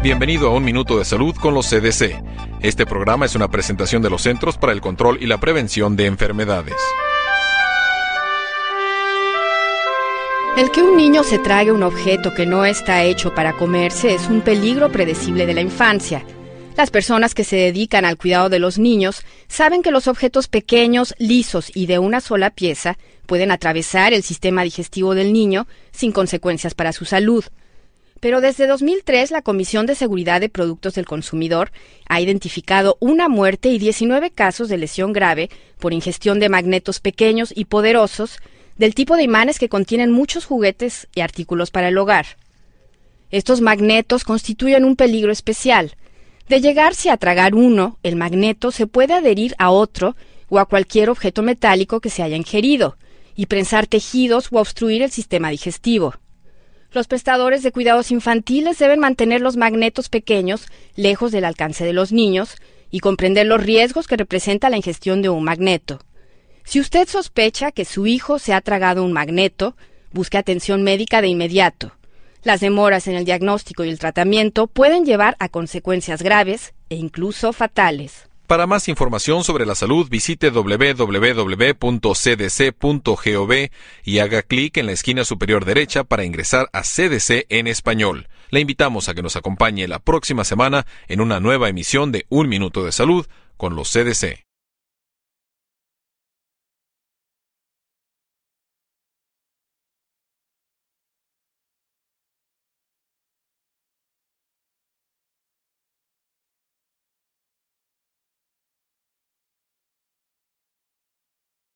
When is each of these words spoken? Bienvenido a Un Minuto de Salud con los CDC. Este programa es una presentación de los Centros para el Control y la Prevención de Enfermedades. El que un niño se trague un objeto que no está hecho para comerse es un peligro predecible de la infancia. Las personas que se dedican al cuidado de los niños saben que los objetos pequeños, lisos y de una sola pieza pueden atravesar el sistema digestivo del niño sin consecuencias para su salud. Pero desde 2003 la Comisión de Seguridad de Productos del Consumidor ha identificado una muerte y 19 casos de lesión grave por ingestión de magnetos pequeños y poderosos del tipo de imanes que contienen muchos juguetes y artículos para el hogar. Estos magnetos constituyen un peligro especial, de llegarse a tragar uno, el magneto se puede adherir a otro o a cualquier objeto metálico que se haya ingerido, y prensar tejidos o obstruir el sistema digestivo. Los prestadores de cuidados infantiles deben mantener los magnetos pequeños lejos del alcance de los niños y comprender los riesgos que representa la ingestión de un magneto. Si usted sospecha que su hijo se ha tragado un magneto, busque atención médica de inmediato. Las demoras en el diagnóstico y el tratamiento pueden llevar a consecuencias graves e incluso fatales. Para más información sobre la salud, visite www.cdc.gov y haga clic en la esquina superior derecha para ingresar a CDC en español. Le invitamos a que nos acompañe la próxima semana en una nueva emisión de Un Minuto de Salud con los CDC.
Bienvenido 0.00 0.46
a 0.46 0.54
Un 0.54 0.64
Minuto 0.64 0.96
de 0.96 1.04
Salud 1.04 1.34
con 1.34 1.54
los 1.54 1.68
CDC. 1.68 2.22
Este 2.60 2.86
programa 2.86 3.26
es 3.26 3.34
una 3.34 3.50
presentación 3.50 4.00
de 4.00 4.08
los 4.08 4.22
Centros 4.22 4.56
para 4.56 4.72
el 4.72 4.80
Control 4.80 5.20
y 5.20 5.26
la 5.26 5.40
Prevención 5.40 5.96
de 5.96 6.06
Enfermedades. 6.06 6.76
El 10.56 10.70
que 10.70 10.82
un 10.82 10.96
niño 10.96 11.24
se 11.24 11.40
trague 11.40 11.72
un 11.72 11.82
objeto 11.82 12.32
que 12.32 12.46
no 12.46 12.64
está 12.64 13.02
hecho 13.02 13.34
para 13.34 13.54
comerse 13.54 14.14
es 14.14 14.28
un 14.28 14.40
peligro 14.42 14.92
predecible 14.92 15.46
de 15.46 15.54
la 15.54 15.62
infancia. 15.62 16.24
Las 16.76 16.92
personas 16.92 17.34
que 17.34 17.42
se 17.42 17.56
dedican 17.56 18.04
al 18.04 18.16
cuidado 18.16 18.48
de 18.48 18.60
los 18.60 18.78
niños 18.78 19.24
saben 19.48 19.82
que 19.82 19.90
los 19.90 20.06
objetos 20.06 20.46
pequeños, 20.46 21.12
lisos 21.18 21.72
y 21.74 21.86
de 21.86 21.98
una 21.98 22.20
sola 22.20 22.50
pieza 22.50 22.96
pueden 23.26 23.50
atravesar 23.50 24.12
el 24.12 24.22
sistema 24.22 24.62
digestivo 24.62 25.16
del 25.16 25.32
niño 25.32 25.66
sin 25.90 26.12
consecuencias 26.12 26.74
para 26.74 26.92
su 26.92 27.04
salud. 27.04 27.44
Pero 28.20 28.40
desde 28.40 28.66
2003 28.66 29.30
la 29.30 29.42
Comisión 29.42 29.86
de 29.86 29.94
Seguridad 29.94 30.40
de 30.40 30.48
Productos 30.48 30.94
del 30.94 31.06
Consumidor 31.06 31.70
ha 32.08 32.20
identificado 32.20 32.96
una 33.00 33.28
muerte 33.28 33.68
y 33.68 33.78
19 33.78 34.30
casos 34.30 34.68
de 34.68 34.78
lesión 34.78 35.12
grave 35.12 35.50
por 35.78 35.92
ingestión 35.92 36.40
de 36.40 36.48
magnetos 36.48 37.00
pequeños 37.00 37.52
y 37.54 37.66
poderosos 37.66 38.38
del 38.76 38.94
tipo 38.94 39.16
de 39.16 39.22
imanes 39.22 39.58
que 39.58 39.68
contienen 39.68 40.10
muchos 40.10 40.44
juguetes 40.44 41.08
y 41.14 41.20
artículos 41.20 41.70
para 41.70 41.88
el 41.88 41.98
hogar. 41.98 42.26
Estos 43.30 43.60
magnetos 43.60 44.24
constituyen 44.24 44.84
un 44.84 44.96
peligro 44.96 45.30
especial, 45.32 45.94
de 46.48 46.62
llegarse 46.62 47.10
a 47.10 47.18
tragar 47.18 47.54
uno, 47.54 47.98
el 48.02 48.16
magneto 48.16 48.70
se 48.70 48.86
puede 48.86 49.12
adherir 49.12 49.54
a 49.58 49.70
otro 49.70 50.16
o 50.48 50.58
a 50.58 50.64
cualquier 50.64 51.10
objeto 51.10 51.42
metálico 51.42 52.00
que 52.00 52.08
se 52.08 52.22
haya 52.22 52.36
ingerido, 52.36 52.96
y 53.36 53.46
prensar 53.46 53.86
tejidos 53.86 54.48
o 54.50 54.58
obstruir 54.58 55.02
el 55.02 55.10
sistema 55.10 55.50
digestivo. 55.50 56.14
Los 56.90 57.06
prestadores 57.06 57.62
de 57.62 57.70
cuidados 57.70 58.10
infantiles 58.10 58.78
deben 58.78 59.00
mantener 59.00 59.42
los 59.42 59.56
magnetos 59.56 60.08
pequeños 60.08 60.66
lejos 60.96 61.32
del 61.32 61.44
alcance 61.44 61.84
de 61.84 61.92
los 61.92 62.12
niños 62.12 62.56
y 62.90 63.00
comprender 63.00 63.46
los 63.46 63.62
riesgos 63.62 64.06
que 64.06 64.16
representa 64.16 64.70
la 64.70 64.78
ingestión 64.78 65.20
de 65.20 65.28
un 65.28 65.44
magneto. 65.44 66.00
Si 66.64 66.80
usted 66.80 67.06
sospecha 67.06 67.72
que 67.72 67.84
su 67.84 68.06
hijo 68.06 68.38
se 68.38 68.54
ha 68.54 68.60
tragado 68.62 69.04
un 69.04 69.12
magneto, 69.12 69.76
busque 70.12 70.38
atención 70.38 70.82
médica 70.82 71.20
de 71.20 71.28
inmediato. 71.28 71.92
Las 72.42 72.60
demoras 72.60 73.06
en 73.06 73.16
el 73.16 73.24
diagnóstico 73.26 73.84
y 73.84 73.90
el 73.90 73.98
tratamiento 73.98 74.66
pueden 74.66 75.04
llevar 75.04 75.36
a 75.40 75.48
consecuencias 75.50 76.22
graves 76.22 76.72
e 76.88 76.94
incluso 76.96 77.52
fatales. 77.52 78.27
Para 78.48 78.66
más 78.66 78.88
información 78.88 79.44
sobre 79.44 79.66
la 79.66 79.74
salud, 79.74 80.08
visite 80.08 80.48
www.cdc.gov 80.48 81.12
y 84.04 84.18
haga 84.20 84.42
clic 84.42 84.78
en 84.78 84.86
la 84.86 84.92
esquina 84.92 85.26
superior 85.26 85.66
derecha 85.66 86.02
para 86.02 86.24
ingresar 86.24 86.70
a 86.72 86.80
CDC 86.80 87.44
en 87.50 87.66
español. 87.66 88.26
Le 88.48 88.60
invitamos 88.60 89.10
a 89.10 89.14
que 89.14 89.20
nos 89.22 89.36
acompañe 89.36 89.86
la 89.86 89.98
próxima 89.98 90.44
semana 90.44 90.86
en 91.08 91.20
una 91.20 91.40
nueva 91.40 91.68
emisión 91.68 92.10
de 92.10 92.24
Un 92.30 92.48
Minuto 92.48 92.82
de 92.86 92.92
Salud 92.92 93.26
con 93.58 93.76
los 93.76 93.92
CDC. 93.92 94.47